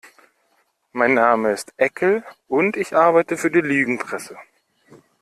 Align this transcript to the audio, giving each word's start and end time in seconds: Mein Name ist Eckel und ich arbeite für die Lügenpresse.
Mein 0.93 1.13
Name 1.13 1.51
ist 1.51 1.75
Eckel 1.77 2.23
und 2.47 2.75
ich 2.75 2.95
arbeite 2.95 3.37
für 3.37 3.51
die 3.51 3.61
Lügenpresse. 3.61 4.35